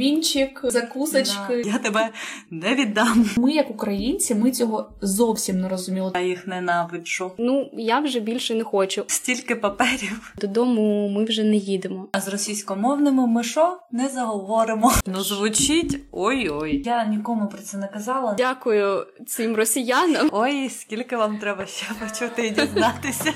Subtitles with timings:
[0.00, 1.62] Вінчик, закусочки.
[1.64, 1.70] Да.
[1.70, 2.08] Я тебе
[2.50, 3.30] не віддам.
[3.36, 6.10] Ми, як українці, ми цього зовсім не розуміли.
[6.14, 7.32] Я їх ненавиджу.
[7.38, 9.04] Ну я вже більше не хочу.
[9.06, 10.32] Стільки паперів.
[10.40, 12.08] Додому ми вже не їдемо.
[12.12, 14.92] А з російськомовними ми що не заговоримо.
[15.06, 16.82] Ну звучить ой-ой.
[16.84, 18.34] Я нікому про це не казала.
[18.38, 20.28] Дякую цим росіянам.
[20.32, 23.32] Ой, скільки вам треба ще почути і дізнатися.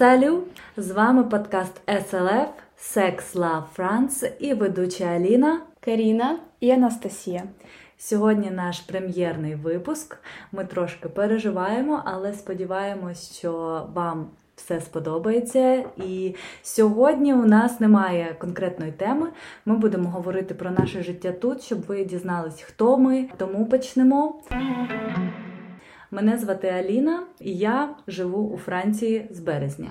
[0.00, 0.42] Салю!
[0.76, 7.42] З вами подкаст SLF Sex Love France і ведуча Аліна, Каріна і Анастасія.
[7.98, 10.16] Сьогодні наш прем'єрний випуск.
[10.52, 14.26] Ми трошки переживаємо, але сподіваємось, що вам
[14.56, 15.84] все сподобається.
[15.96, 19.26] І сьогодні у нас немає конкретної теми.
[19.66, 23.28] Ми будемо говорити про наше життя тут, щоб ви дізнались, хто ми.
[23.36, 24.40] Тому почнемо.
[26.10, 29.88] Мене звати Аліна, і я живу у Франції з березня.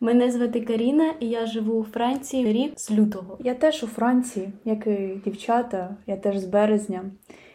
[0.00, 3.38] Мене звати Каріна, і я живу у Франції рік з лютого.
[3.40, 7.02] Я теж у Франції, як і дівчата, я теж з березня.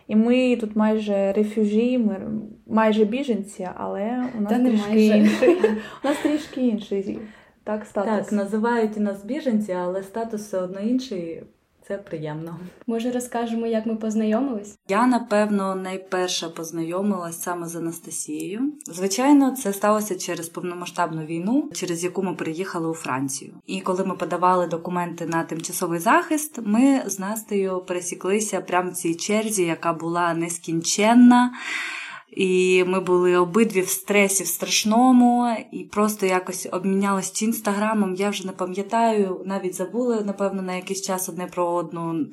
[0.08, 2.20] І ми тут майже рефюжі, ми
[2.68, 5.17] майже біженці, але у нас Та трішки майже.
[5.17, 5.56] інший.
[6.04, 7.20] У нас трішки інший
[7.64, 8.12] так статус.
[8.28, 11.44] Так, називають нас біженці, але статус все одно інший.
[11.92, 12.59] Це приємно.
[12.88, 14.78] Може, розкажемо, як ми познайомились?
[14.89, 18.73] Я напевно найперше познайомилась саме з Анастасією.
[18.86, 23.53] Звичайно, це сталося через повномасштабну війну, через яку ми приїхали у Францію.
[23.66, 29.16] І коли ми подавали документи на тимчасовий захист, ми з Настею пересіклися прямо в цій
[29.16, 31.52] черзі, яка була нескінченна.
[32.32, 38.16] І ми були обидві в стресі в страшному, і просто якось обмінялись чи інстаграмом.
[38.16, 42.26] Я вже не пам'ятаю, навіть забули, напевно, на якийсь час одне про одну.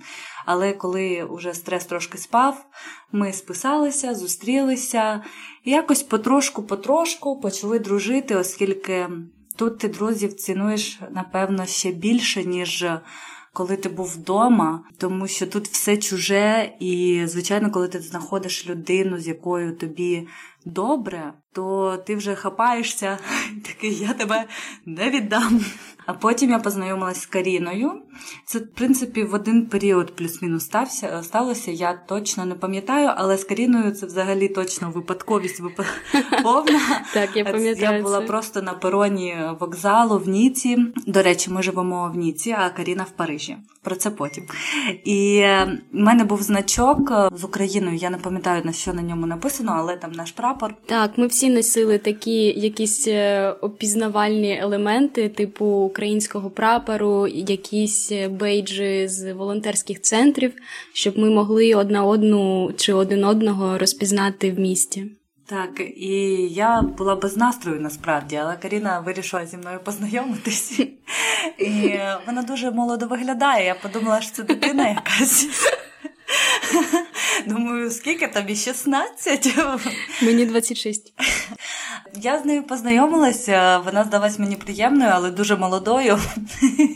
[0.47, 2.67] Але коли вже стрес трошки спав,
[3.13, 5.25] ми списалися, зустрілися
[5.65, 9.09] і якось потрошку-потрошку почали дружити, оскільки
[9.57, 12.87] тут ти друзів цінуєш, напевно, ще більше, ніж
[13.59, 19.19] коли ти був вдома, тому що тут все чуже, і, звичайно, коли ти знаходиш людину,
[19.19, 20.27] з якою тобі
[20.69, 23.19] добре, то ти вже хапаєшся,
[23.67, 24.45] такий я тебе
[24.87, 25.61] не віддам.
[26.09, 27.93] А потім я познайомилась з Каріною.
[28.45, 31.71] Це, в принципі, в один період плюс-мінус стався, сталося.
[31.71, 35.63] Я точно не пам'ятаю, але з Каріною це взагалі точно випадковість
[36.43, 36.81] повна.
[37.15, 37.97] Так, я пам'ятаю.
[37.97, 40.79] Я була просто на пероні вокзалу в Ніці.
[41.07, 43.57] До речі, ми живемо в Ніці, а Каріна в Парижі.
[43.83, 44.45] Про це потім.
[45.05, 47.97] І в мене був значок з Україною.
[47.97, 50.58] Я не пам'ятаю на що на ньому написано, але там наш прапор.
[50.87, 59.33] Так, ми всі носили такі якісь е, опізнавальні елементи, типу українського прапору, якісь бейджі з
[59.33, 60.53] волонтерських центрів,
[60.93, 65.07] щоб ми могли одна одну чи один одного розпізнати в місті.
[65.47, 66.17] Так, і
[66.51, 70.81] я була без настрою насправді, але Каріна вирішила зі мною познайомитись.
[71.59, 73.67] І вона дуже молодо виглядає.
[73.67, 75.49] Я подумала, що це дитина якась.
[77.47, 79.59] Думаю, скільки тобі 16?
[80.23, 81.13] Мені 26.
[82.15, 86.19] Я з нею познайомилася, вона здалась мені приємною, але дуже молодою.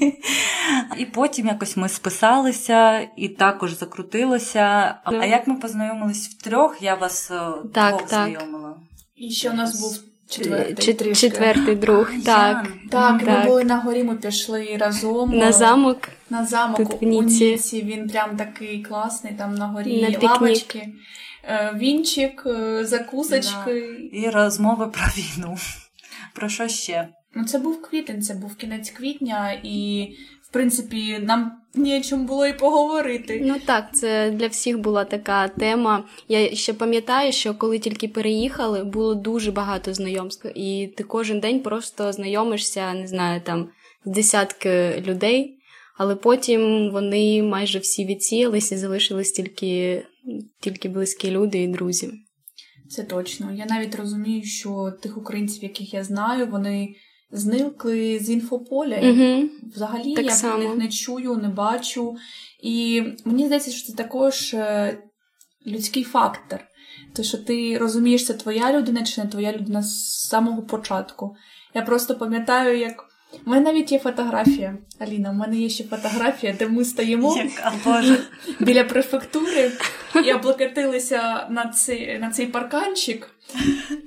[0.98, 4.94] І потім якось ми списалися і також закрутилося.
[5.04, 7.34] А як ми познайомились втрьох, я вас е,
[7.75, 8.09] Так, двох так.
[8.09, 8.76] знайомила.
[9.16, 10.75] І ще у нас був четвертий.
[10.94, 12.10] Чет- четвертий друг.
[12.10, 12.66] А, Так.
[12.66, 12.88] Ян.
[12.91, 16.09] Так, ми були на горі, ми пішли разом На е, замок.
[16.31, 17.50] на замок тут у Ніці.
[17.50, 17.82] Ніці.
[17.82, 20.88] Він прям такий класний, там на горі На лавочки,
[21.44, 24.10] е, вінчик, е, закусочки.
[24.12, 25.56] І розмови про війну.
[26.34, 27.09] Про що ще?
[27.34, 30.09] Ну, це був квітень, це був кінець квітня, і
[30.52, 33.42] в принципі нам ні о чому було і поговорити.
[33.44, 36.04] Ну так, це для всіх була така тема.
[36.28, 41.60] Я ще пам'ятаю, що коли тільки переїхали, було дуже багато знайомств, і ти кожен день
[41.60, 43.68] просто знайомишся, не знаю, там
[44.04, 45.58] з десятки людей,
[45.98, 50.02] але потім вони майже всі відсіялися, залишились тільки,
[50.60, 52.12] тільки близькі люди і друзі.
[52.90, 53.52] Це точно.
[53.52, 56.94] Я навіть розумію, що тих українців, яких я знаю, вони
[57.32, 58.99] зникли з інфополя.
[59.02, 59.49] Угу.
[59.75, 62.17] Взагалі Так я про них не чую, не бачу.
[62.62, 64.99] І мені здається, що це також е,
[65.67, 66.61] людський фактор.
[67.12, 71.37] Те, що ти розумієш, це твоя людина чи не твоя людина з самого початку.
[71.75, 73.05] Я просто пам'ятаю, як
[73.46, 74.75] У мене навіть є фотографія.
[74.99, 77.37] Аліна, у мене є ще фотографія, де ми стоїмо
[78.61, 79.73] біля префектури
[80.25, 83.29] і облокотилися на цей, на цей парканчик.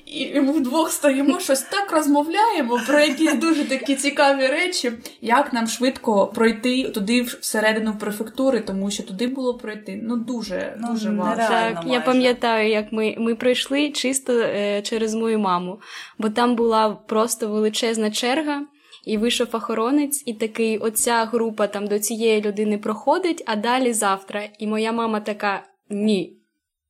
[0.06, 4.92] І ми вдвох стоїмо, щось так розмовляємо про якісь дуже такі цікаві речі,
[5.22, 10.88] як нам швидко пройти туди всередину префектури, тому що туди було пройти ну дуже Ну,
[10.92, 11.44] дуже важко.
[11.48, 11.90] Так, майже.
[11.90, 15.80] я пам'ятаю, як ми, ми пройшли чисто е, через мою маму,
[16.18, 18.62] бо там була просто величезна черга.
[19.06, 24.44] І вийшов охоронець, і такий, оця група там до цієї людини проходить, а далі завтра.
[24.60, 26.38] І моя мама така: ні,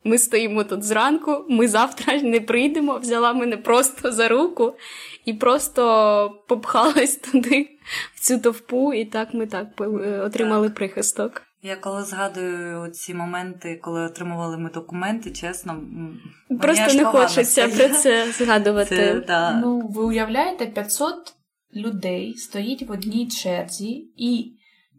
[0.03, 2.97] ми стоїмо тут зранку, ми завтра не прийдемо.
[2.97, 4.73] Взяла мене просто за руку
[5.25, 7.69] і просто попхалась туди,
[8.15, 9.85] в цю товпу, і так ми так е,
[10.19, 11.41] отримали прихисток.
[11.61, 15.81] Я коли згадую ці моменти, коли отримували ми документи, чесно,
[16.61, 17.89] Просто не хочеться стає.
[17.89, 18.95] про це згадувати.
[18.95, 19.51] Це, да.
[19.51, 21.33] Ну, ви уявляєте, 500
[21.75, 24.51] людей стоїть в одній черзі і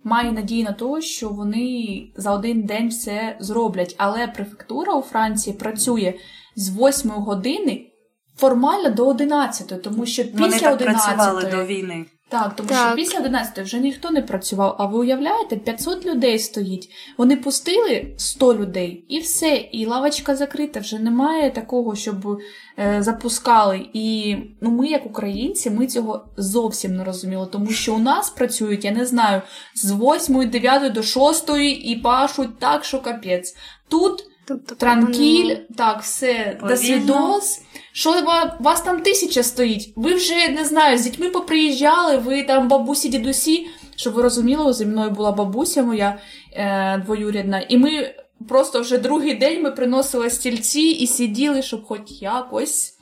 [0.05, 3.95] має надію на те, що вони за один день все зроблять.
[3.99, 6.15] Але префектура у Франції працює
[6.57, 7.93] з 8 години
[8.37, 12.07] формально до 11, тому що Вони після так працювали до війни.
[12.29, 12.87] Так, тому Так.
[12.87, 14.77] що після 11 вже ніхто не працював.
[14.79, 16.91] А ви уявляєте, 500 людей стоїть.
[17.19, 20.81] Вони пустили 100 людей, і все, і лавочка закрита.
[20.81, 22.39] Вже немає такого, щоб
[22.79, 23.89] е, запускали.
[23.93, 28.85] І ну, ми, як українці, ми цього зовсім не розуміли, тому що у нас працюють,
[28.85, 29.43] я не знаю,
[29.75, 31.51] з 8, 9 до 6
[31.85, 33.57] і пашуть так, що капець.
[33.89, 36.69] Тут Тобто, Транкіль, так, все, Повільно.
[36.69, 37.61] до свідос.
[37.93, 39.93] Що ва- вас там тисяча стоїть?
[39.97, 43.67] Ви вже не знаю, з дітьми поприїжджали, ви там бабусі, дідусі.
[43.97, 46.19] Щоб ви розуміли, зі мною була бабуся моя
[46.53, 48.15] е, двоюрідна, і ми
[48.49, 52.93] просто вже другий день ми приносили стільці і сиділи, щоб хоч якось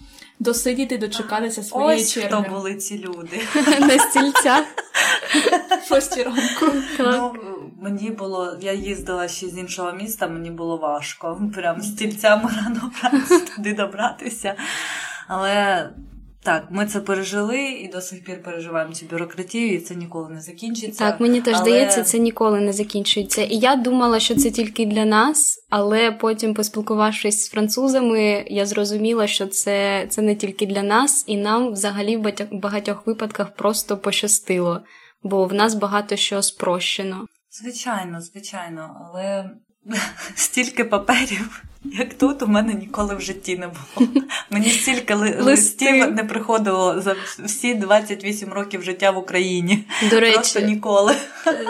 [0.40, 2.28] досидіти, дочекатися своєї Ось черги.
[2.28, 3.40] хто були ці люди.
[3.80, 4.64] на стільцях.
[6.98, 7.36] Ранку.
[7.82, 11.50] Мені було, я їздила ще з іншого міста, мені було важко.
[11.54, 14.54] Прям стільцями рано вранці туди добратися.
[15.28, 15.90] Але
[16.44, 20.40] так, ми це пережили і до сих пір переживаємо цю бюрократію, і це ніколи не
[20.40, 21.04] закінчиться.
[21.04, 23.42] Так, мені теж Але- здається, це ніколи не закінчується.
[23.42, 29.26] І я думала, що це тільки для нас, але потім, поспілкувавшись з французами, я зрозуміла,
[29.26, 34.80] що це, це не тільки для нас, і нам взагалі в багатьох випадках просто пощастило,
[35.22, 37.26] бо в нас багато що спрощено.
[37.62, 39.50] Звичайно, звичайно, але
[40.34, 44.08] стільки паперів, як тут, у мене ніколи в житті не було.
[44.50, 49.84] Мені стільки ли- листів не приходило за всі 28 років життя в Україні.
[50.10, 51.14] До Просто ніколи.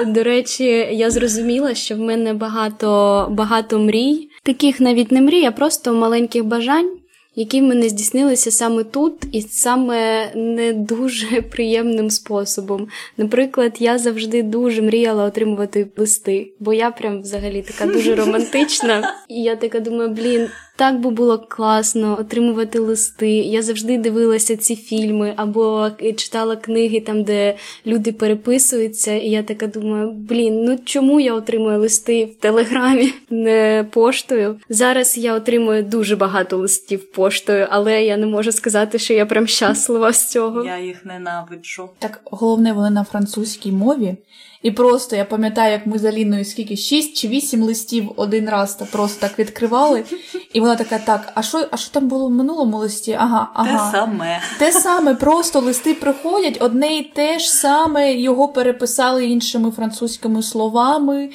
[0.06, 5.52] До речі, я зрозуміла, що в мене багато, багато мрій, таких навіть не мрій, а
[5.52, 6.90] просто маленьких бажань,
[7.36, 12.88] які в мене здійснилися саме тут і саме не дуже приємним способом.
[13.16, 19.14] Наприклад, я завжди дуже мріяла отримувати листи, бо я прям взагалі така дуже романтична.
[19.28, 20.48] І я така думаю, блін.
[20.76, 23.31] Так би було класно отримувати листи.
[23.31, 27.56] Я завжди дивилася ці фільми або читала книги там, де
[27.87, 33.87] люди переписуються, і я така думаю: блін, ну чому я отримую листи в телеграмі, не
[33.90, 34.60] поштою?
[34.69, 37.24] Зараз я отримую дуже багато листів поштою,
[37.71, 40.65] але я не можу сказати, що я прям щаслива з цього.
[40.65, 41.91] Я їх ненавиджу.
[41.99, 44.17] Так головне, вони на французькій мові.
[44.64, 48.75] І просто я пам'ятаю, як ми з Аліною скільки шість чи вісім листів один раз
[48.75, 50.05] та просто так відкривали.
[50.52, 53.16] І вона така: так, а що, а що там було в минулому листі?
[53.20, 53.90] Ага, ага.
[53.90, 54.40] Те саме.
[54.58, 61.31] Те саме, просто листи приходять, одне і те ж саме, його переписали іншими французькими словами.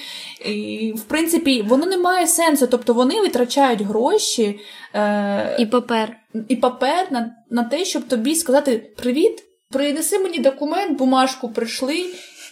[0.46, 2.68] І, в принципі, воно не має сенсу.
[2.68, 4.60] Тобто вони витрачають гроші
[4.94, 6.18] е, І папер.
[6.48, 12.06] і папер на, на те, щоб тобі сказати привіт, принеси мені документ, бумажку прийшли,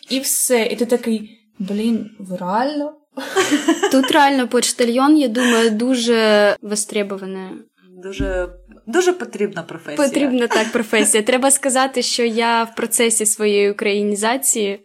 [0.10, 0.66] і все.
[0.66, 2.94] І ти такий, блін, ви реально?
[3.92, 7.52] Тут реально почтальйон, я думаю, дуже вистребуване.
[8.04, 8.50] Дуже,
[8.88, 10.08] дуже потрібна професія.
[10.08, 11.24] Потрібна так професія.
[11.24, 14.80] Треба сказати, що я в процесі своєї українізації,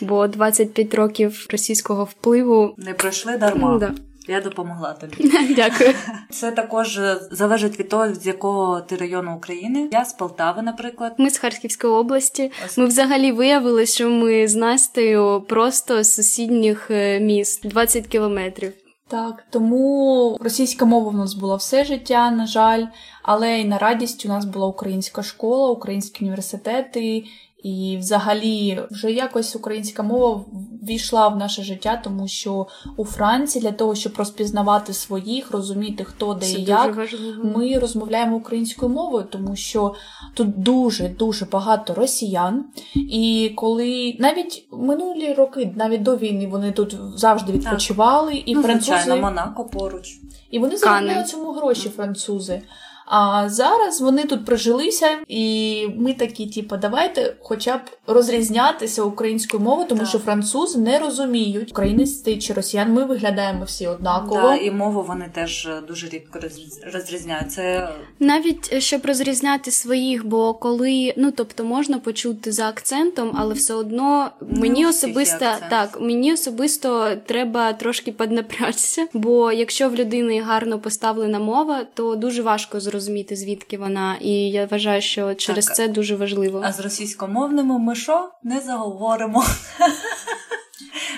[0.00, 2.74] бо 25 років російського впливу.
[2.76, 3.78] Не пройшли дарма.
[3.78, 3.94] Да.
[4.28, 5.30] Я допомогла тобі.
[5.56, 5.94] Дякую.
[6.30, 9.88] Це також залежить від того, з якого ти району України.
[9.92, 11.14] Я з Полтави, наприклад.
[11.18, 12.52] Ми з Харківської області.
[12.66, 12.78] Ось.
[12.78, 18.72] Ми взагалі виявили, що ми з Настею просто з сусідніх е, міст 20 кілометрів.
[19.08, 22.86] Так, тому російська мова в нас була все життя, на жаль,
[23.22, 27.24] але й на радість у нас була українська школа, українські університети,
[27.62, 30.44] І взагалі вже якось українська мова
[30.82, 36.34] війшла в наше життя, тому що у Франції для того, щоб розпізнавати своїх, розуміти, хто
[36.34, 37.44] де Це і як, важливо.
[37.44, 39.94] ми розмовляємо українською мовою, тому що
[40.34, 42.64] тут дуже дуже багато росіян.
[42.94, 48.92] І коли навіть минулі роки, навіть до війни, вони тут завжди відпочивали, і ну, французи
[48.92, 50.18] звичайно, Монако поруч.
[50.50, 50.78] і вони Кани.
[50.78, 52.62] заробляють цьому гроші, французи.
[53.10, 59.88] А зараз вони тут прижилися, і ми такі, типу, давайте хоча б розрізнятися українською мовою,
[59.88, 60.08] тому Так.
[60.08, 62.92] що французи не розуміють українець чи росіян.
[62.92, 64.40] Ми виглядаємо всі однаково.
[64.40, 67.52] Да, і мову вони теж дуже рідко розріз- розрізняють.
[67.52, 67.88] Це
[68.20, 73.74] Навіть е, щоб розрізняти своїх, бо коли ну тобто можна почути за акцентом, але все
[73.74, 81.38] одно мені особисто так, мені особисто треба трошки піднапрятися, бо якщо в людини гарно поставлена
[81.38, 82.97] мова, то дуже важко зрозуміти
[83.36, 84.16] звідки вона.
[84.20, 85.76] І я вважаю, що через Так.
[85.76, 86.62] це дуже важливо.
[86.64, 88.30] А з російськомовними ми що?
[88.42, 89.44] Не заговоримо.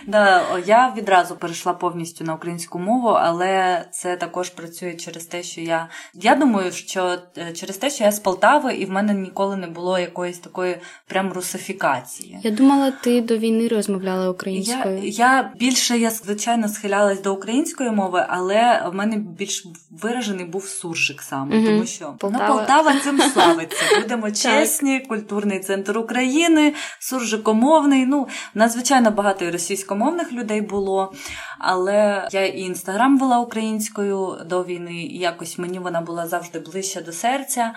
[0.06, 5.60] Да, я відразу перейшла повністю на українську мову, але це також працює через те, що
[5.60, 5.88] я.
[6.14, 9.66] Я думаю, що е, через те, що я з Полтави, і в мене ніколи не
[9.66, 10.76] було якоїсь такої
[11.06, 12.38] прям русифікації.
[12.42, 15.00] Я думала, ти до війни розмовляла українською.
[15.04, 21.22] я більше я звичайно схилялась до української мови, але в мене більш виражений був суржик
[21.22, 21.66] саме, Мгм.
[21.66, 22.48] тому що Полтава.
[22.48, 23.84] ну, Полтава цим славиться.
[24.02, 28.06] Будемо чесні, культурний центр України, суржикомовний.
[28.06, 29.50] Ну, в нас, звичайно, багато і
[29.90, 31.12] російськомовних людей було,
[31.58, 37.00] але я і інстаграм вела українською до війни, і якось мені вона була завжди ближче
[37.00, 37.74] до серця.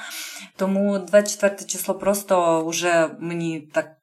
[0.55, 3.97] Тому 24 число просто вже мені так.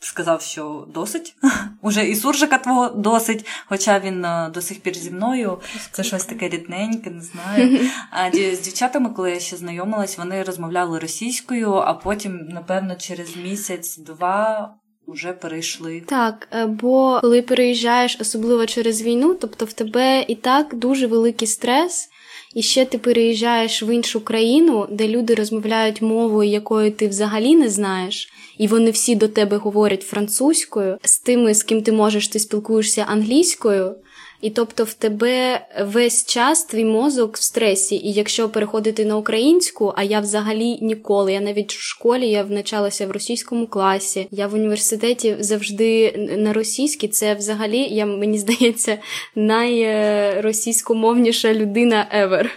[0.00, 1.36] Сказав, що досить.
[1.82, 5.60] Уже і суржика твого досить, хоча він е, до сих пір зі мною.
[5.92, 7.80] Це щось таке рідненьке, не знаю.
[8.10, 14.74] А з дівчатами, коли я ще знайомилась, вони розмовляли російською, а потім, напевно, через місяць-два
[15.08, 16.02] вже перейшли.
[16.06, 21.48] Так, е, бо коли переїжджаєш, особливо через війну, тобто в тебе і так дуже великий
[21.48, 22.08] стрес,
[22.54, 27.70] і ще ти переїжджаєш в іншу країну, де люди розмовляють мовою, якої ти взагалі не
[27.70, 32.38] знаєш, і вони всі до тебе говорять французькою, з тими, з ким ти можеш, ти
[32.38, 33.94] спілкуєшся англійською.
[34.40, 37.96] І тобто в тебе весь час твій мозок в стресі.
[37.96, 43.06] І якщо переходити на українську, а я взагалі ніколи, я навіть в школі я навчалася
[43.06, 48.98] в російському класі, я в університеті завжди на російській, це взагалі, я мені здається,
[49.34, 52.50] найросійськомовніша людина ever.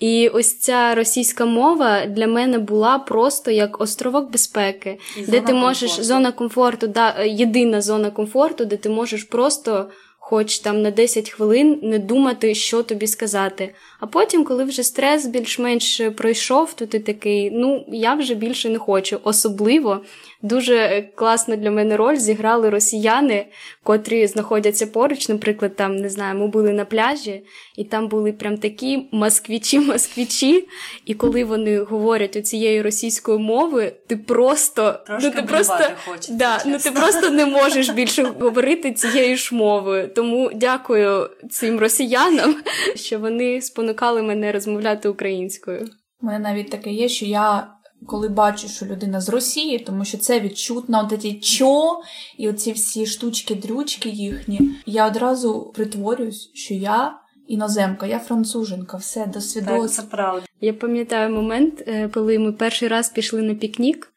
[0.00, 5.54] І ось ця російська мова для мене була просто як островок безпеки, І де ти
[5.54, 6.04] можеш комфорту.
[6.04, 9.88] зона комфорту, да, єдина зона комфорту, де ти можеш просто.
[10.26, 13.74] Хоч там на 10 хвилин не думати, що тобі сказати.
[14.00, 18.78] А потім, коли вже стрес більш-менш пройшов, то ти такий, ну я вже більше не
[18.78, 19.20] хочу.
[19.24, 20.00] Особливо
[20.44, 23.46] дуже е, класна для мене роль зіграли росіяни,
[23.82, 25.28] котрі знаходяться поруч.
[25.28, 27.42] Наприклад, там не знаю, ми були на пляжі,
[27.76, 30.68] і там були прям такі москвічі-москвічі.
[31.06, 36.62] І коли вони говорять оцією російською мовою, ти просто Трошки ну, ти просто, хочеться, да,
[36.66, 40.08] ну, ти просто не можеш більше говорити цією ж мовою.
[40.08, 42.56] Тому дякую цим росіянам,
[42.94, 45.88] що вони спонукали мене розмовляти українською.
[46.20, 47.73] У мене навіть таке є, що я.
[48.06, 52.00] Коли бачу, що людина з Росії, тому що це відчутно, от ці чо
[52.38, 57.18] і оці всі штучки-дрючки їхні, я одразу притворююсь, що я
[57.48, 59.40] іноземка, я француженка, все до
[59.80, 60.46] Так, це правда.
[60.60, 64.10] Я пам'ятаю момент, е, коли ми перший раз пішли на пікнік.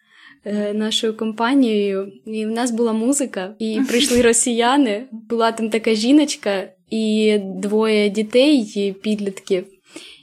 [0.46, 5.06] е, Нашою компанією, і в нас була музика, і прийшли росіяни.
[5.12, 9.66] Була там така жіночка і двоє дітей, і підлітків.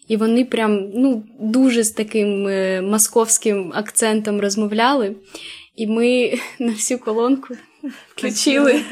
[0.09, 5.17] І вони прям ну, дуже з таким е, московським акцентом розмовляли.
[5.77, 7.55] І ми на всю колонку
[8.09, 8.83] включили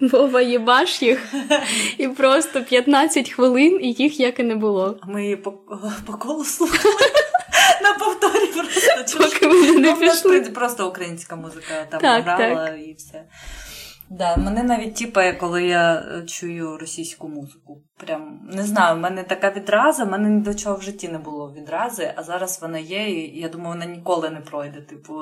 [0.00, 1.34] Вова єбаш їх,
[1.98, 4.98] і просто 15 хвилин, і їх як і не було.
[5.00, 5.52] А Ми її по,
[6.06, 6.94] по колу слухали
[7.82, 9.18] на повторі просто.
[9.18, 10.40] Поки вони не Ну, пішли.
[10.40, 13.24] просто українська музика там Так, грала і все.
[14.10, 17.82] Да, мене навіть тіпає, коли я е, чую російську музику.
[18.06, 21.18] Прям не знаю, в мене така відраза, в мене ні до чого в житті не
[21.18, 24.80] було відрази, а зараз вона є, і я думаю, вона ніколи не пройде.
[24.80, 25.14] Типу,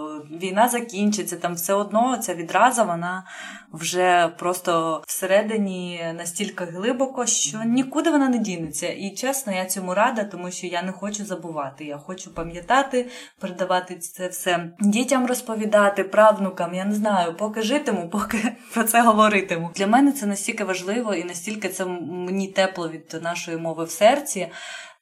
[0.42, 3.24] війна закінчиться, там все одно ця відраза, вона
[3.72, 8.88] вже просто всередині настільки глибоко, що нікуди вона не дінеться.
[8.88, 11.84] І чесно, я цьому рада, тому що я не хочу забувати.
[11.84, 13.08] Я хочу пам'ятати,
[13.40, 16.74] передавати це все дітям розповідати, правнукам.
[16.74, 18.38] Я не знаю, поки житиму, поки
[18.74, 19.70] про це говоритиму.
[19.74, 24.48] Для мене це настільки важливо і настільки це мені тепло від нашої мови в серці,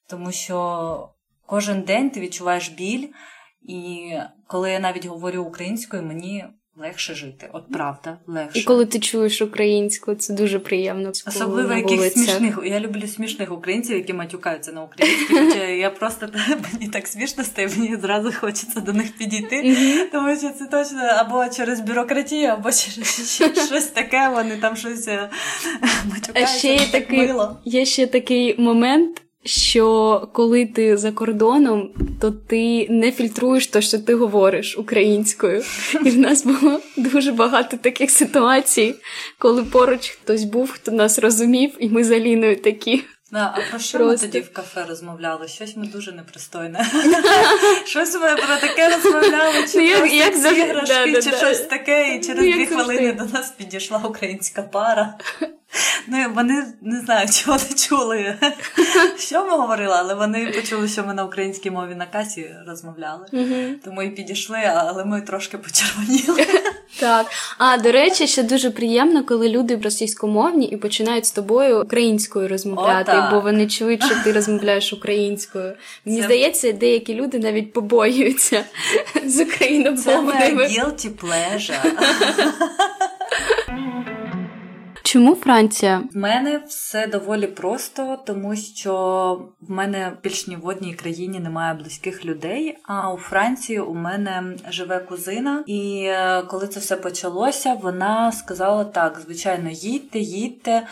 [0.07, 1.09] тому що
[1.47, 3.09] кожен день ти відчуваєш біль.
[3.63, 4.13] І
[4.47, 6.45] коли я навіть говорю українською, мені
[6.81, 7.49] легше жити.
[7.53, 8.59] От правда, легше.
[8.59, 11.13] І коли ти чуєш українську, це дуже приємно.
[11.27, 12.59] Особливо яких смішних.
[12.65, 15.35] Я люблю смішних українців, які матюкаються на українській.
[15.35, 16.29] Хоча я просто
[16.73, 19.77] мені так смішно стає, мені зразу хочеться до них підійти.
[20.13, 24.29] Тому що це точно або через бюрократію, або через щось таке.
[24.29, 25.31] Вони там щось е,
[26.11, 26.59] матюкаються.
[26.59, 27.31] Ще є такий,
[27.65, 31.91] є ще такий момент що коли ти за кордоном,
[32.21, 35.63] то ти не фільтруєш те, що ти говориш українською.
[36.05, 38.95] І в нас було дуже багато таких ситуацій,
[39.39, 43.05] коли поруч хтось був, хто нас розумів, і ми з Аліною такі.
[43.33, 44.27] Да, а про що Просто...
[44.27, 45.49] ми тоді в кафе розмовляли?
[45.49, 46.87] Щось ми дуже непристойне.
[47.87, 52.53] Щось ми про таке розмовляли, чи ну, як іграшки, чи щось таке, і через ну,
[52.53, 55.19] дві хвилини до нас підійшла українська пара.
[56.09, 58.35] Ну, вони не знаю, чи вони чули,
[59.19, 63.27] що ми говорили, але вони почули, що ми на українській мові на касі розмовляли.
[63.85, 66.47] Тому і підійшли, але ми трошки почервоніли.
[67.01, 67.27] Так.
[67.59, 73.13] А до речі, ще дуже приємно, коли люди російськомовні і починають з тобою українською розмовляти,
[73.13, 75.73] О, бо вони чують, що ти розмовляєш українською.
[76.05, 76.25] Мені Це...
[76.25, 78.65] здається, деякі люди навіть побоюються
[79.25, 80.33] з україномовними.
[80.33, 81.95] Це моя guilty pleasure.
[85.09, 86.03] Чому Франція?
[86.15, 88.93] В мене все доволі просто, тому що
[89.61, 92.79] в мене більш ні в одній країні немає близьких людей.
[92.83, 98.85] А у Франції у мене живе кузина, і е, коли це все почалося, вона сказала
[98.85, 100.83] так: звичайно, їдьте, їдьте.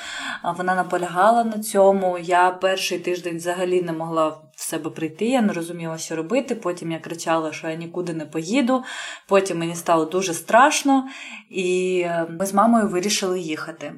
[0.57, 2.19] Вона наполягала на цьому.
[2.19, 6.55] Я перший тиждень взагалі не могла в себе прийти, я не розуміла, що робити.
[6.55, 8.85] Потім я кричала, що я нікуди не поїду.
[9.29, 11.09] Потім мені стало дуже страшно,
[11.51, 13.93] і е, ми з мамою вирішили їхати.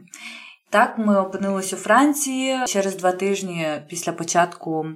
[0.70, 4.86] Так, ми опинилися у Франції через два тижні після початку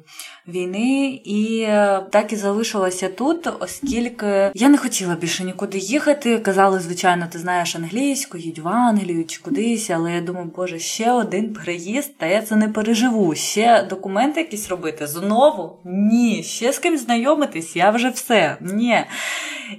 [0.48, 6.38] війни, і е, так і залишилася тут, оскільки я не хотіла більше нікуди їхати.
[6.38, 11.12] Казали, звичайно, ти знаєш англійську, їдь в Англію чи кудись, але я думаю, боже, ще
[11.12, 13.34] один переїзд, та я це не переживу.
[13.34, 15.06] Ще документи якісь робити.
[15.06, 18.56] Знову ні, ще з ким знайомитись, я вже все.
[18.60, 19.04] Ні.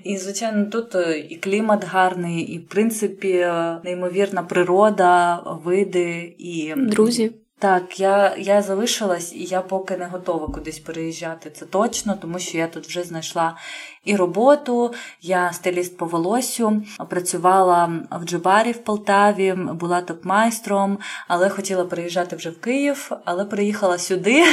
[0.04, 5.36] І, звичайно, тут е, і клімат гарний, і в принципі е, неймовірна природа,
[5.84, 7.32] види і друзі.
[7.60, 11.50] Так, я я залишилась, і я поки не готова кудись переїжджати.
[11.50, 13.58] Це точно, тому що я тут вже знайшла
[14.06, 14.94] і роботу.
[15.22, 17.92] Я стиліст по волосю, працювала
[18.22, 24.44] в Джубарі в Полтаві, була топ-майстром, але хотіла переїжджати вже в Київ, але приїхала сюди.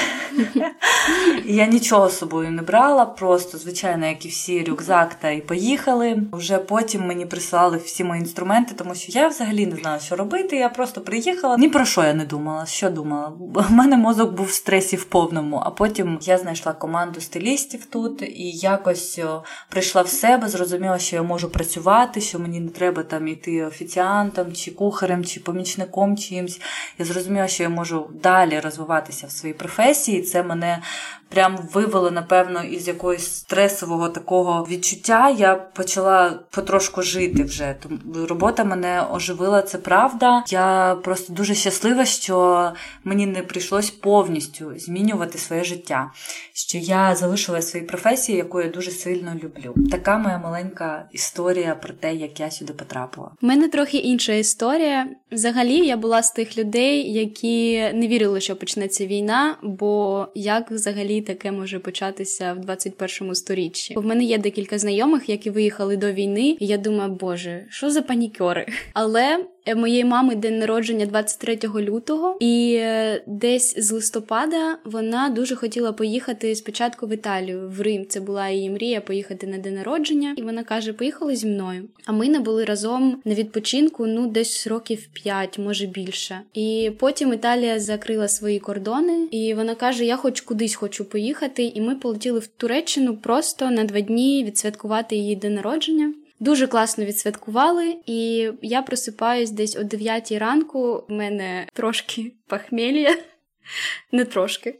[1.44, 6.22] Я нічого з собою не брала, просто, звичайно, як і всі рюкзак, та й поїхали.
[6.32, 10.56] Вже потім мені присилали всі мої інструменти, тому що я взагалі не знала, що робити.
[10.56, 11.56] Я просто приїхала.
[11.56, 12.66] Ні про що я не думала.
[12.66, 13.32] Що думала?
[13.70, 15.62] У мене мозок був в стресі в повному.
[15.64, 19.20] А потім я знайшла команду стилістів тут і якось
[19.68, 24.52] прийшла в себе, зрозуміла, що я можу працювати, що мені не треба там йти офіціантом,
[24.52, 26.60] чи кухарем, чи помічником чимсь.
[26.98, 30.22] Я зрозуміла, що я можу далі розвиватися в своїй професії.
[30.22, 30.82] Це мене
[31.30, 35.30] прям вивело, напевно, із якогось стресового такого відчуття.
[35.30, 37.76] Я почала потрошку жити вже.
[37.82, 40.44] Тому робота мене оживила, це правда.
[40.48, 42.70] Я просто дуже щаслива, що
[43.04, 46.10] мені не прийшлось повністю змінювати своє життя.
[46.52, 49.74] Що я залишила свої професії, яку я дуже сильно люблю.
[49.90, 53.30] Така моя маленька історія про те, як я сюди потрапила.
[53.42, 55.06] У мене трохи інша історія.
[55.32, 61.20] Взагалі, я була з тих людей, які не вірили, що почнеться війна, бо як взагалі
[61.20, 63.94] таке може початися в 21 сторіччі.
[63.96, 68.02] В мене є декілька знайомих, які виїхали до війни, і я думаю, боже, що за
[68.02, 68.66] панікьори?
[68.92, 69.44] Але
[69.76, 76.54] моєї мами день народження 23 лютого, і е, десь з листопада вона дуже хотіла поїхати
[76.54, 78.06] спочатку в Італію, в Рим.
[78.08, 80.34] Це була її мрія поїхати на день народження.
[80.36, 81.88] І вона каже: Поїхали зі мною.
[82.06, 86.40] А ми не були разом на відпочинку ну десь років 5, може більше.
[86.54, 91.64] І потім Італія закрила свої кордони, і вона каже: Я хоч кудись хочу поїхати.
[91.64, 96.14] І ми полетіли в Туреччину просто на два дні відсвяткувати її день народження.
[96.40, 101.04] Дуже класно відсвяткували, і я просипаюсь десь о 9 ранку.
[101.08, 103.16] У мене трошки похмелья.
[104.12, 104.78] Не трошки.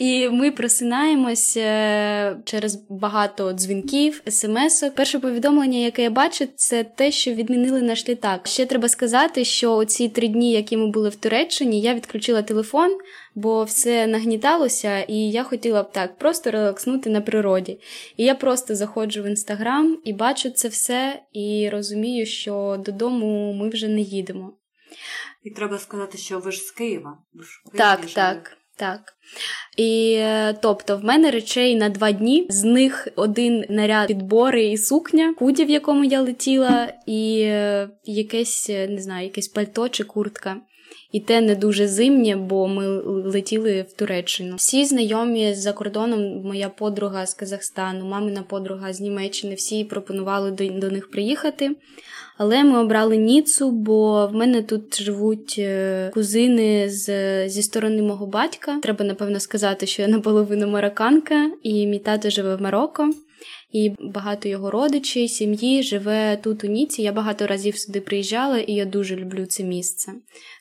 [0.00, 4.84] І ми просинаємось е, через багато дзвінків, смс.
[4.96, 8.46] Перше повідомлення, яке я бачу, це те, що відмінили наш літак.
[8.46, 12.98] Ще треба сказати, що оці три дні, які ми були в Туреччині, я відключила телефон,
[13.34, 17.80] бо все нагніталося, і я хотіла б так просто релакснути на природі.
[18.16, 23.68] І я просто заходжу в інстаграм і бачу це все, і розумію, що додому ми
[23.68, 24.52] вже не їдемо.
[25.44, 27.18] І треба сказати, що ви ж з Києва.
[27.34, 28.56] Ви ж так, так.
[28.80, 29.00] Так.
[29.76, 34.76] І е, тобто в мене речей на два дні, з них один наряд підбори і
[34.76, 40.04] сукня, худі, в якому я летіла, і е, якесь, е, не знаю, якесь пальто чи
[40.04, 40.56] куртка.
[41.12, 44.56] І те не дуже зимнє, бо ми летіли в Туреччину.
[44.56, 50.68] Всі знайомі за кордоном, моя подруга з Казахстану, мамина подруга з Німеччини, всі пропонували до,
[50.68, 51.70] до них приїхати.
[52.38, 57.08] Але ми обрали Ніцу, бо в мене тут живуть е, кузини з,
[57.48, 58.78] зі сторони мого батька.
[58.82, 63.10] Треба напевно сказати, що я наполовину марокканка, і мій тато живе в Марокко.
[63.72, 67.02] І багато його родичів, сім'ї живе тут у Ніці.
[67.02, 70.12] Я багато разів сюди приїжджала, і я дуже люблю це місце.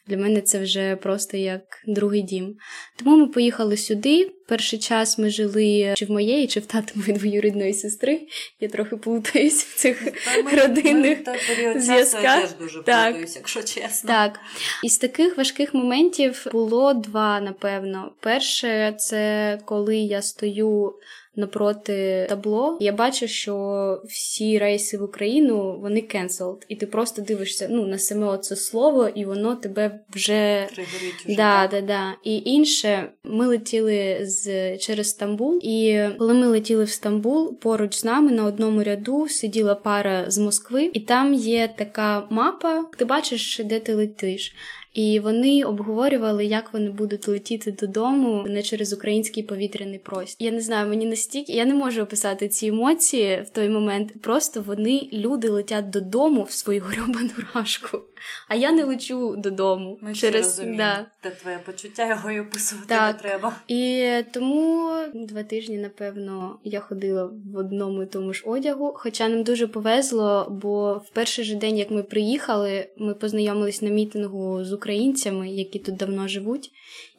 [0.10, 2.56] Для мене це вже просто як другий дім.
[2.96, 4.32] Тому ми поїхали сюди.
[4.48, 8.22] Перший час ми жили чи в моєї, чи в татової двоюрідної сестри.
[8.60, 10.14] Я трохи плутаюсь в цих
[10.46, 11.18] ми, родинних
[11.66, 12.24] ми зв'язках.
[12.24, 13.12] Я теж дуже так.
[13.12, 14.08] плутаюсь, якщо чесно.
[14.08, 14.40] Так.
[14.84, 18.12] Із таких важких моментів було два, напевно.
[18.20, 20.94] Перше, це коли я стою
[21.40, 26.66] напроти табло, я бачу, що всі рейси в Україну вони cancelled.
[26.68, 31.68] і ти просто дивишся ну, на саме оце слово, і воно тебе вже Тригерить да,
[31.72, 32.16] да, да.
[32.24, 38.04] І інше, ми летіли з через Стамбул, і коли ми летіли в Стамбул, поруч з
[38.04, 42.86] нами на одному ряду сиділа пара з Москви, і там є така мапа.
[42.98, 44.56] Ти бачиш, де ти летиш.
[45.00, 50.48] І вони обговорювали, як вони будуть летіти додому не через український повітряний простір.
[50.48, 54.22] Я не знаю, мені настільки я не можу описати ці емоції в той момент.
[54.22, 58.00] Просто вони люди летять додому в свою грьобану рашку
[58.48, 59.98] а я не лечу додому.
[60.02, 61.06] Ми через да.
[61.22, 63.16] Та твоє почуття його й описувати так.
[63.16, 63.56] не треба.
[63.68, 68.94] І тому два тижні, напевно, я ходила в одному і тому ж одягу.
[68.96, 73.90] Хоча нам дуже повезло, бо в перший же день, як ми приїхали, ми познайомились на
[73.90, 76.70] мітингу з українцями, які тут давно живуть,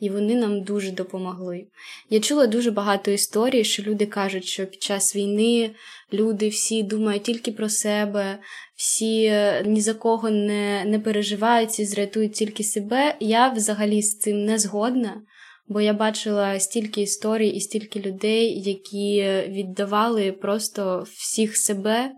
[0.00, 1.66] і вони нам дуже допомогли.
[2.10, 5.70] Я чула дуже багато історій, що люди кажуть, що під час війни
[6.12, 8.38] люди всі думають тільки про себе,
[8.76, 13.16] всі е, ні за кого не, не переживають і зрятують тільки себе.
[13.20, 15.22] Я взагалі з цим не згодна.
[15.68, 22.12] Бо я бачила стільки історій і стільки людей, які віддавали просто всіх себе.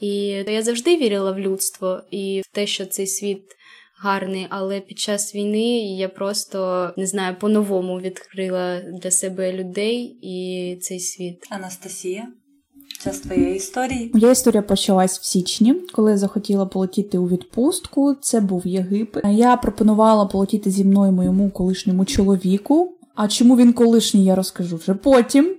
[0.00, 3.42] І я завжди вірила в людство і в те, що цей світ
[4.00, 10.76] гарний, але під час війни я просто не знаю, по-новому відкрила для себе людей і
[10.82, 11.46] цей світ.
[11.50, 12.28] Анастасія.
[13.04, 14.10] Час твоєї історії.
[14.14, 18.14] Моя історія почалась в січні, коли я захотіла полетіти у відпустку.
[18.20, 19.24] Це був Єгипет.
[19.30, 22.94] Я пропонувала полетіти зі мною моєму колишньому чоловіку.
[23.14, 25.56] А чому він колишній, я розкажу вже потім.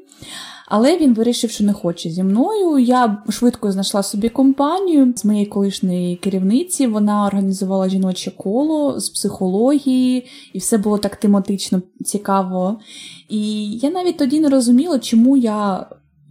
[0.69, 2.77] Але він вирішив, що не хоче зі мною.
[2.77, 6.87] Я швидко знайшла собі компанію з моєї колишньої керівниці.
[6.87, 12.79] Вона організувала жіноче коло з психології, і все було так тематично цікаво.
[13.29, 15.85] І я навіть тоді не розуміла, чому я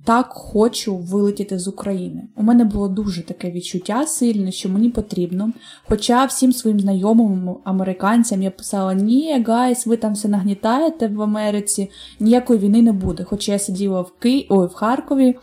[0.04, 2.22] так хочу вилетіти з України.
[2.36, 5.52] У мене було дуже таке відчуття сильне, що мені потрібно.
[5.88, 11.90] Хоча всім своїм знайомим американцям я писала: Ні, guys, ви там все нагнітаєте в Америці,
[12.20, 13.24] ніякої війни не буде.
[13.24, 14.46] Хоча я сиділа в Ки...
[14.48, 15.36] Ой, в Харкові.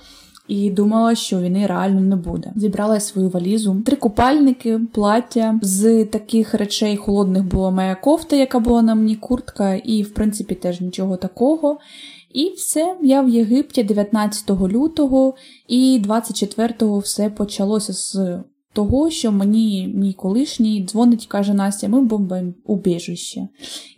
[0.48, 2.52] І думала, що війни реально не буде.
[2.56, 5.60] Зібрала свою валізу, три купальники, плаття.
[5.62, 10.56] З таких речей холодних була моя кофта, яка була на мені куртка, і в принципі
[10.56, 11.78] теж нічого такого.
[12.36, 15.36] І все, я в Єгипті 19 лютого,
[15.68, 18.40] і 24-го все почалося з
[18.76, 23.48] того, що мені мій колишній дзвонить каже Настя, ми бомбимо убіжище.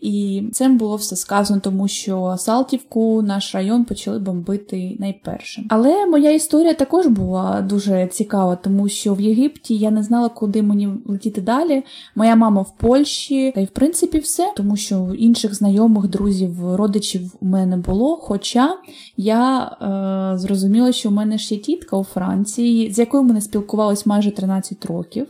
[0.01, 5.65] І цим було все сказано, тому що Салтівку, наш район почали бомбити найпершим.
[5.69, 10.61] Але моя історія також була дуже цікава, тому що в Єгипті я не знала, куди
[10.61, 11.83] мені летіти далі.
[12.15, 17.35] Моя мама в Польщі, та й в принципі все, тому що інших знайомих, друзів, родичів
[17.41, 18.17] у мене було.
[18.17, 18.77] Хоча
[19.17, 24.03] я е, зрозуміла, що в мене є тітка у Франції, з якою ми не спілкувалися
[24.05, 25.27] майже 13 15 років.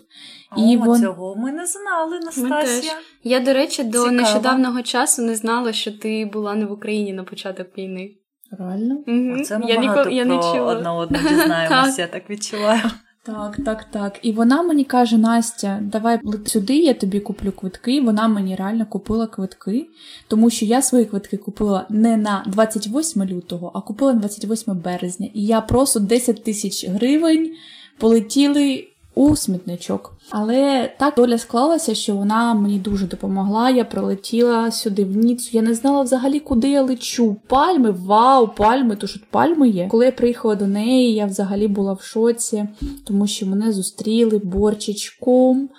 [0.52, 1.02] О, і вон...
[1.02, 2.93] цього ми не знали, Настасія.
[3.23, 4.12] Я, до речі, до Цікаво.
[4.12, 8.12] нещодавнього часу не знала, що ти була не в Україні на початок війни.
[8.60, 8.95] Реально?
[9.08, 9.43] Угу.
[9.43, 10.63] Це ми я багато я не чула.
[10.63, 12.82] одне одне дізнаємося, я так відчуваю.
[13.28, 14.19] Так, так, так.
[14.21, 18.02] І вона мені каже: Настя, давай сюди, я тобі куплю квитки.
[18.02, 19.88] Вона мені реально купила квитки,
[20.28, 25.30] тому що я свої квитки купила не на 28 лютого, а купила на 28 березня.
[25.34, 27.52] І я просто 10 тисяч гривень
[27.97, 30.13] полетіли у смітничок.
[30.30, 33.69] Але так доля склалася, що вона мені дуже допомогла.
[33.69, 35.49] Я прилетіла сюди в Ніцу.
[35.51, 37.36] Я не знала взагалі, куди я лечу.
[37.47, 39.88] Пальми, вау, пальми, то що пальми є.
[39.88, 42.65] Коли я приїхала до неї, я взагалі була в шоці,
[43.03, 45.69] тому що мене зустріли борчичком.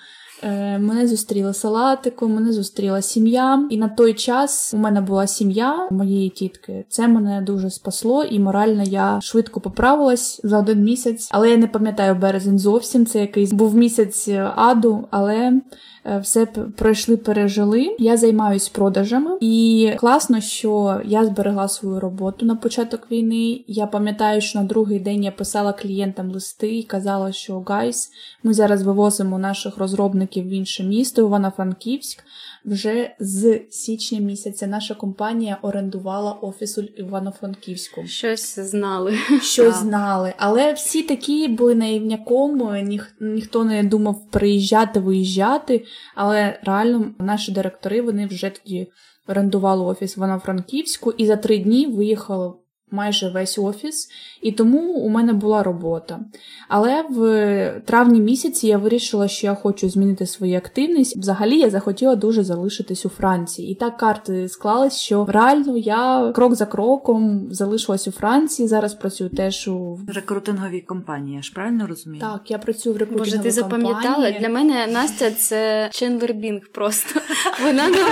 [0.42, 3.66] Е, мене зустріли салатику, мене зустріла сім'я.
[3.70, 6.84] І на той час у мене була сім'я моєї тітки.
[6.88, 11.28] Це мене дуже спасло, і морально я швидко поправилась за один місяць.
[11.30, 13.06] Але я не пам'ятаю березень зовсім.
[13.06, 17.96] Це якийсь був місяць аду, але Е, все пройшли, пережили.
[17.98, 23.64] Я займаюсь продажами, і класно, що я зберегла свою роботу на початок війни.
[23.66, 28.10] Я пам'ятаю, що на другий день я писала клієнтам листи і казала, що guys,
[28.42, 32.24] ми зараз вивозимо наших розробників в інше місто, Івано-Франківськ.
[32.64, 38.06] Вже з січня місяця наша компанія орендувала офіс у Івано-Франківську.
[38.06, 39.14] Щось знали.
[39.42, 40.34] Щось знали.
[40.38, 45.84] Але всі такі були наївняком, ніх, ніхто не думав приїжджати, виїжджати.
[46.14, 48.86] Але реально наші директори вони вже тоді
[49.28, 52.52] орендували офіс в Івано-Франківську і за три дні виїхали
[52.90, 54.08] майже весь офіс,
[54.42, 56.20] і тому у мене була робота.
[56.68, 61.16] Але в травні місяці я вирішила, що я хочу змінити свою активність.
[61.16, 63.70] Взагалі я захотіла дуже залишитись у Франції.
[63.72, 68.68] І так карти склались, що реально я крок за кроком залишилась у Франції.
[68.68, 71.36] Зараз працюю теж у рекрутинговій компанії.
[71.36, 72.20] Я ж правильно розумію?
[72.20, 74.30] Так, я працюю в рекрутинговій Боже, ти запам'ятала?
[74.30, 77.20] Для мене Настя це Чендлер Бінг просто.
[77.64, 78.06] Вона нам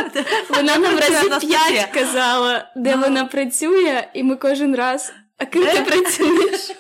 [0.50, 3.02] вона нам разів п'ять казала, де ну.
[3.02, 5.12] вона працює, і ми кожен кожен раз.
[5.38, 6.70] А ким ти працюєш?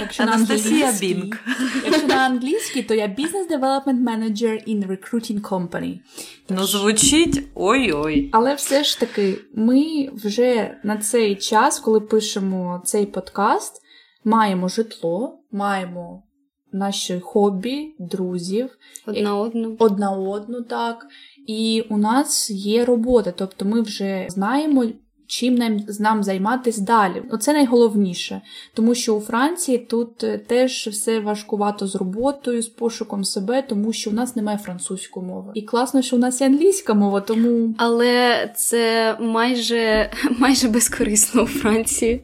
[0.00, 1.38] Якщо Анастасія Бінг.
[1.84, 5.98] Якщо на англійській, то я Business Development Manager in Recruiting Company.
[6.48, 8.30] Ну, звучить ой-ой.
[8.32, 13.82] Але все ж таки, ми вже на цей час, коли пишемо цей подкаст,
[14.24, 16.22] маємо житло, маємо
[16.72, 18.70] наші хобі, друзів.
[19.06, 19.76] Одна одну.
[19.78, 21.06] Одна одну, так.
[21.46, 24.84] І у нас є робота, тобто ми вже знаємо
[25.30, 27.22] чим нам нам займатися далі.
[27.30, 28.40] Оце найголовніше,
[28.74, 33.92] тому що у Франції тут е, теж все важкувато з роботою, з пошуком себе, тому
[33.92, 35.52] що у нас немає французької мови.
[35.54, 41.46] І класно, що у нас є англійська мова, тому але це майже майже безкорисно у
[41.46, 42.22] Франції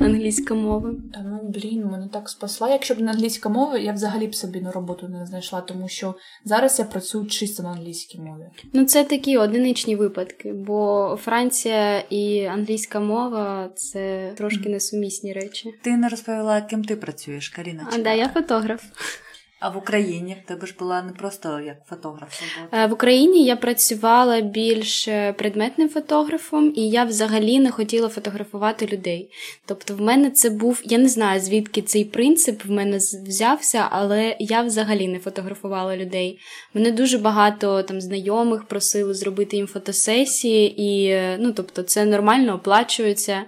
[0.00, 0.94] англійська мова.
[1.14, 2.70] Та ну блін, мене так спасла.
[2.70, 6.14] Якщо б не англійська мова, я взагалі б собі на роботу не знайшла, тому що
[6.44, 8.48] зараз я працюю чисто на англійській мові.
[8.72, 15.74] Ну це такі одиничні випадки, бо Франція і англійська мова це трошки несумісні речі.
[15.82, 17.88] Ти не розповіла, ким ти працюєш, Каріна?
[17.92, 18.84] А да, я фотограф.
[19.60, 22.42] А в Україні в тебе ж була не просто як фотограф.
[22.72, 29.30] Е, в Україні я працювала більш предметним фотографом, і я взагалі не хотіла фотографувати людей.
[29.66, 34.36] Тобто, в мене це був, я не знаю, звідки цей принцип в мене взявся, але
[34.38, 36.38] я взагалі не фотографувала людей.
[36.74, 43.44] Мене дуже багато там знайомих просили зробити їм фотосесії, і ну, тобто, це нормально оплачується.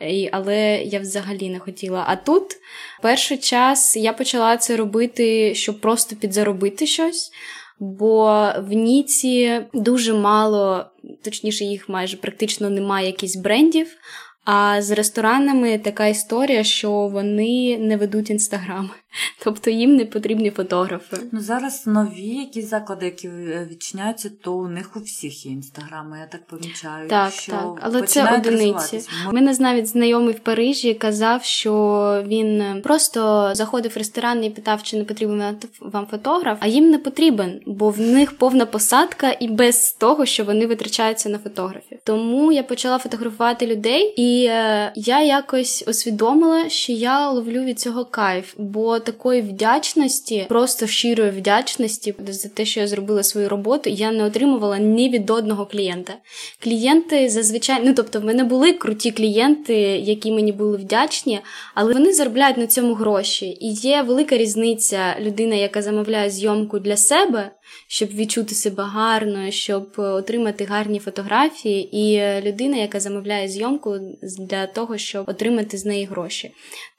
[0.00, 2.04] І, Але я взагалі не хотіла.
[2.08, 2.56] А тут
[3.02, 7.32] перший час я почала це робити, щоб просто підзаробити щось.
[7.80, 10.86] Бо в Ніці дуже мало,
[11.24, 13.96] точніше, їх майже практично немає якихось брендів.
[14.44, 18.90] А з ресторанами така історія, що вони не ведуть інстаграм,
[19.44, 21.16] тобто їм не потрібні фотографи.
[21.32, 23.28] Ну зараз нові якісь заклади, які
[23.70, 26.18] відчиняються, то у них у всіх є інстаграми.
[26.18, 27.08] Я так помічаю.
[27.08, 29.00] Так, що так, але це одиниці.
[29.30, 34.82] У мене навіть знайомий в Парижі казав, що він просто заходив в ресторан і питав,
[34.82, 39.48] чи не потрібен вам фотограф, а їм не потрібен, бо в них повна посадка і
[39.48, 41.98] без того, що вони витрачаються на фотографів.
[42.04, 44.28] Тому я почала фотографувати людей і.
[44.38, 50.86] І е, я якось усвідомила, що я ловлю від цього кайф, бо такої вдячності, просто
[50.86, 55.66] щирої вдячності за те, що я зробила свою роботу, я не отримувала ні від одного
[55.66, 56.14] клієнта.
[56.62, 61.40] Клієнти зазвичай, ну тобто, в мене були круті клієнти, які мені були вдячні,
[61.74, 63.46] але вони заробляють на цьому гроші.
[63.60, 67.50] І є велика різниця людина, яка замовляє зйомку для себе
[67.86, 73.98] щоб відчути себе гарно, щоб отримати гарні фотографії, і людина, яка замовляє зйомку
[74.38, 76.50] для того, щоб отримати з неї гроші.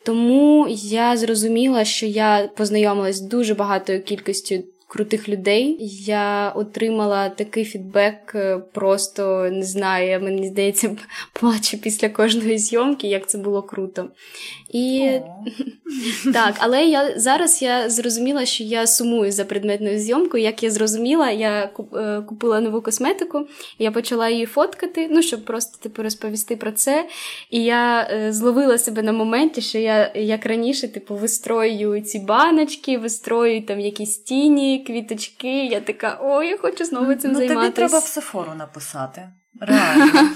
[0.06, 5.78] Тому я зрозуміла, що я познайомилась з дуже багатою кількістю крутих людей.
[6.06, 10.98] Я отримала такий фідбек, е, просто не знаю, мені здається,
[11.34, 14.06] плачу після кожної зйомки, як це було круто.
[14.70, 15.12] І
[16.34, 20.44] так, але я зараз я зрозуміла, що я сумую за предметною зйомкою.
[20.44, 23.48] Як я зрозуміла, я е, купила нову косметику,
[23.80, 27.08] я почала її фоткати, ну щоб просто типу розповісти про це.
[27.50, 32.98] І я е, зловила себе на моменті, що я як раніше, типу, вистрою ці баночки,
[32.98, 35.66] вистрою там якісь тіні, квіточки.
[35.66, 37.66] Я така, о, я хочу знову цим ну, займатися.
[37.66, 39.30] Тобі треба в Сефору написати.
[39.62, 40.06] Реально.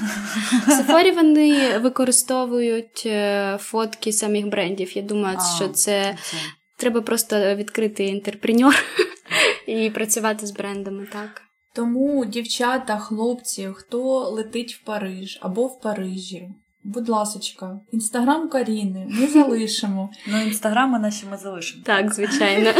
[0.67, 4.97] В Сефорі вони використовують е, фотки самих брендів.
[4.97, 6.37] Я думаю, а, що це, це
[6.77, 8.75] треба просто відкрити інтерпреньор
[9.67, 11.41] і працювати з брендами, так.
[11.75, 16.49] Тому, дівчата, хлопці, хто летить в Париж або в Парижі,
[16.83, 20.09] будь ласочка, інстаграм Каріни ми залишимо.
[20.27, 21.83] Ну, інстаграми наші ми залишимо.
[21.85, 22.73] Так, звичайно.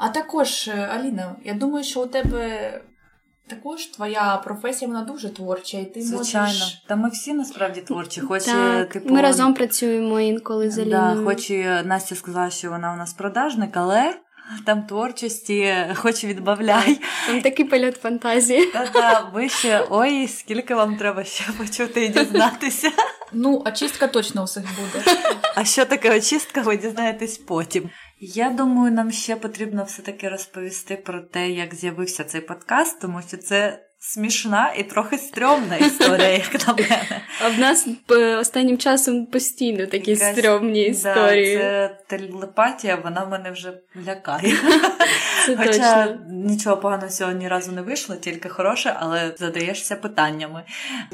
[0.00, 2.72] А також, е, Аліна, я думаю, що у тебе
[3.46, 6.46] також твоя професія вона дуже творча, і ти Звичайно.
[6.46, 6.84] можеш...
[6.88, 8.20] Та ми всі насправді творчі.
[8.20, 11.16] Хоч, так, типу, Ми разом працюємо інколи з Аліною.
[11.16, 14.14] Да, хоч і Настя сказала, що вона у нас продажник, але
[14.66, 17.00] там творчості, хоч відбавляй.
[17.26, 18.66] Там такий польот фантазії.
[18.66, 22.90] Та-та, ви ще ой, скільки вам треба ще почути і дізнатися.
[23.32, 25.04] Ну, очистка точно у всіх буде.
[25.56, 27.90] А що таке очистка, ви дізнаєтесь потім.
[28.22, 33.36] Я думаю, нам ще потрібно все-таки розповісти про те, як з'явився цей подкаст, тому що
[33.36, 37.20] це смішна і трохи стрьомна історія, як на мене.
[37.44, 37.88] А в нас
[38.40, 41.56] останнім часом постійно такі Якась- стрьомні історії.
[41.56, 43.72] Да, це телепатія, вона мене вже
[44.06, 44.54] лякає.
[45.46, 46.18] Це Хоча точно.
[46.30, 50.62] нічого поганого сьогодні ні разу не вийшло, тільки хороше, але задаєшся питаннями.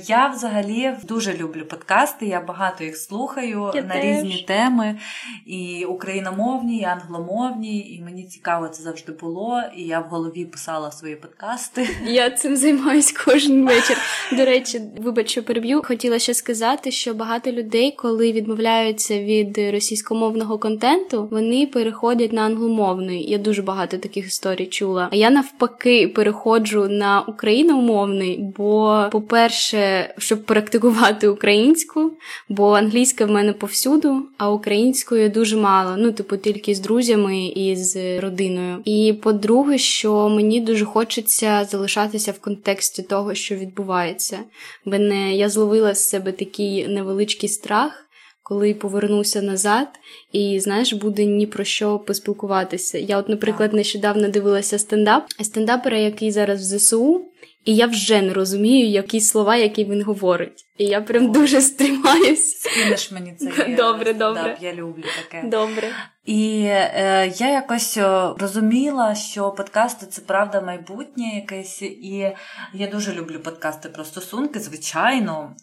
[0.03, 4.05] Я взагалі дуже люблю подкасти, я багато їх слухаю Я на теж.
[4.05, 4.99] різні теми,
[5.47, 9.63] і україномовні, і англомовні, і мені цікаво це завжди було.
[9.77, 11.89] І я в голові писала свої подкасти.
[12.05, 13.97] Я цим займаюсь кожен вечір.
[14.33, 15.83] До речі, вибач, що переб'ю.
[15.85, 23.31] Хотіла ще сказати, що багато людей, коли відмовляються від російськомовного контенту, вони переходять на англомовний.
[23.31, 25.09] Я дуже багато таких історій чула.
[25.13, 32.13] А я навпаки переходжу на україномовний, бо, по-перше, щоб практикувати українську,
[32.49, 35.95] бо англійська в мене повсюду, а українською дуже мало.
[35.99, 38.77] Ну, типу, тільки з друзями і з родиною.
[38.85, 44.39] І по-друге, що мені дуже хочеться залишатися в контексті того, що відбувається.
[44.85, 48.03] Мене я зловила з себе такий невеличкий страх.
[48.43, 49.89] Коли повернуся назад,
[50.33, 52.99] і знаєш, буде ні про що поспілкуватися.
[52.99, 57.25] Я, от, наприклад, нещодавно дивилася стендап стендапера, який зараз в ЗСУ,
[57.67, 60.67] і я вже не розумію, які слова, які він говорить.
[60.79, 62.61] І я прям дуже стримаюсь.
[62.61, 63.47] Скинеш мені це.
[63.47, 64.41] Добре, добре.
[64.41, 65.49] стендап, Я люблю таке.
[65.49, 65.89] Добре.
[66.25, 72.33] І е, я якось е, розуміла, що подкасти це правда майбутнє якесь, і
[72.73, 75.57] я дуже люблю подкасти про стосунки, звичайно.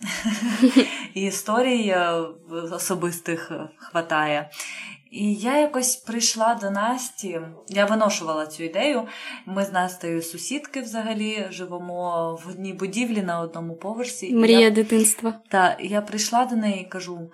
[1.14, 2.22] І історій е,
[2.72, 4.50] особистих е, хватає.
[5.14, 9.08] І я якось прийшла до Насті, я виношувала цю ідею.
[9.46, 14.34] Ми з Настею сусідки взагалі живемо в одній будівлі на одному поверсі.
[14.34, 15.40] Мрія я, дитинства.
[15.50, 17.32] та я прийшла до неї і кажу: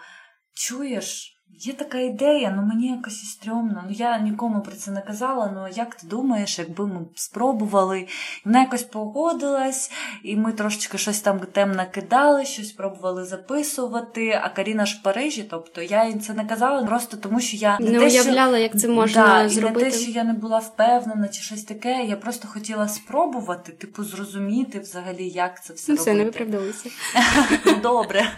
[0.53, 3.83] чуєш, є така ідея, ну мені якось і стрьомно.
[3.87, 5.51] Ну я нікому про це не казала.
[5.55, 7.99] Ну як ти думаєш, якби ми спробували?
[7.99, 8.07] І
[8.45, 9.91] вона якось погодилась,
[10.23, 14.41] і ми трошечки щось там тем накидали, щось пробували записувати.
[14.43, 17.77] А Каріна ж в Парижі, тобто я їй це не казала просто тому, що я
[17.79, 21.27] Не те, що- як це можна да, І не те, що я не була впевнена
[21.27, 22.05] чи щось таке.
[22.05, 26.89] Я просто хотіла спробувати, типу, зрозуміти взагалі, як це все Ну все, не виправдалися.
[27.83, 28.31] Добре.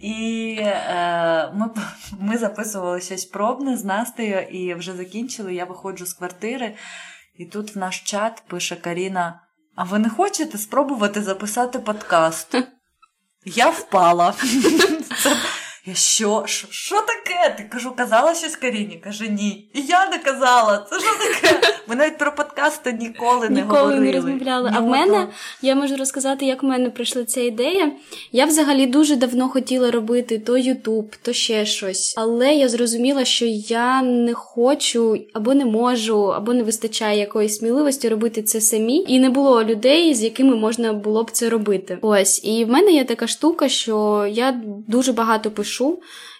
[0.00, 1.70] І е, ми,
[2.20, 5.54] ми записували щось пробне з Настею і вже закінчили.
[5.54, 6.74] Я виходжу з квартири,
[7.34, 9.40] і тут в наш чат пише Каріна:
[9.76, 12.56] А ви не хочете спробувати записати подкаст?
[13.44, 14.34] Я впала.
[15.22, 15.36] Це,
[15.90, 16.42] я що?
[16.46, 16.66] що?
[16.70, 17.54] Що таке?
[17.58, 19.00] Ти кажу, казала щось Каріні?
[19.04, 19.68] Каже, ні.
[19.74, 20.86] І я не казала.
[20.90, 21.60] Це що таке?
[21.88, 24.06] Ми навіть про подкасти ніколи не Ніколи говорили.
[24.06, 24.70] не розмовляли.
[24.70, 25.28] Ні А в мене
[25.62, 27.92] я можу розказати, як в мене прийшла ця ідея.
[28.32, 32.14] Я взагалі дуже давно хотіла робити то Ютуб, то ще щось.
[32.16, 38.08] Але я зрозуміла, що я не хочу або не можу, або не вистачає якоїсь сміливості
[38.08, 39.04] робити це самі.
[39.08, 41.98] І не було людей, з якими можна було б це робити.
[42.02, 45.79] Ось, і в мене є така штука, що я дуже багато пишу.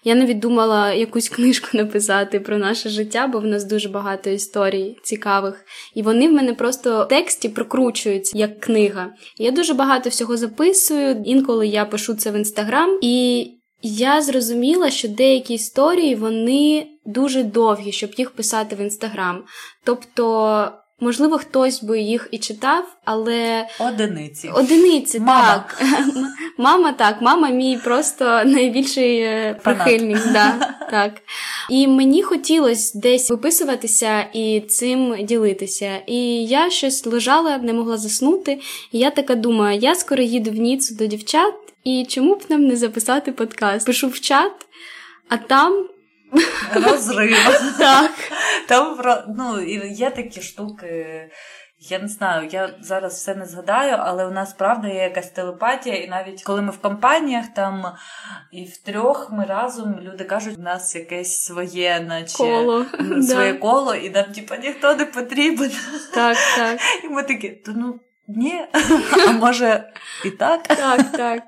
[0.04, 4.96] Я навіть думала якусь книжку написати про наше життя, бо в нас дуже багато історій
[5.02, 5.64] цікавих.
[5.94, 9.12] І вони в мене просто в тексті прокручуються як книга.
[9.38, 11.22] Я дуже багато всього записую.
[11.24, 13.46] Інколи я пишу це в інстаграм, і
[13.82, 19.44] я зрозуміла, що деякі історії вони дуже довгі, щоб їх писати в інстаграм.
[19.84, 20.72] Тобто.
[21.00, 24.48] Можливо, хтось би їх і читав, але Одиниці.
[24.54, 25.42] одиниці Мама.
[25.46, 25.82] так.
[26.58, 29.84] Мама так, мама мій просто найбільший е, Фанат.
[29.84, 30.32] прихильник.
[30.32, 31.12] Да, так.
[31.70, 35.96] І мені хотілося десь виписуватися і цим ділитися.
[36.06, 38.60] І я щось лежала, не могла заснути.
[38.92, 42.64] І я така думаю, я скоро їду в Ніцу до дівчат, і чому б нам
[42.64, 43.86] не записати подкаст?
[43.86, 44.52] Пишу в чат,
[45.28, 45.86] а там
[46.74, 47.74] Розрив.
[47.78, 48.10] так.
[48.68, 48.98] Там
[49.36, 51.30] ну є такі штуки,
[51.82, 55.96] Я не знаю, я зараз все не згадаю, але у нас правда є якась телепатія,
[55.96, 57.84] і навіть коли ми в компаніях там
[58.52, 62.86] і в трьох ми разом люди кажуть, у нас якесь своє, наче коло.
[63.22, 65.70] своє коло, і нам типа ніхто не потрібен.
[66.14, 66.80] Так, так.
[67.04, 68.60] І ми такі, то ну ні,
[69.28, 69.92] а може
[70.24, 70.62] і так.
[70.62, 71.42] Так, так.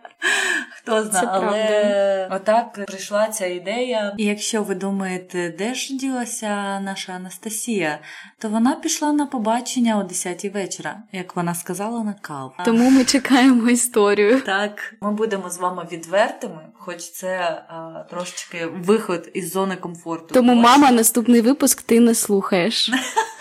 [0.76, 4.14] Хто знає, Це але отак прийшла ця ідея.
[4.18, 7.98] І якщо ви думаєте, де ж ділася наша Анастасія,
[8.38, 12.52] то вона пішла на побачення о 10 вечора, як вона сказала на каву.
[12.64, 14.40] Тому ми чекаємо історію.
[14.40, 20.34] Так, ми будемо з вами відвертими, хоч це а, трошечки виход із зони комфорту.
[20.34, 20.62] Тому, Ось.
[20.62, 22.90] мама, наступний випуск ти не слухаєш.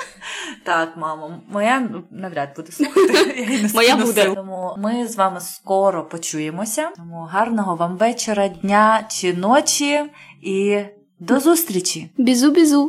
[0.63, 3.45] Так, мамо, моя навряд буде слухати.
[3.49, 4.35] Я не Моя буде.
[4.35, 6.89] Тому ми з вами скоро почуємося.
[6.95, 10.03] Тому гарного вам вечора, дня чи ночі
[10.41, 10.79] і
[11.19, 12.09] до зустрічі!
[12.17, 12.79] Бізу-бізу.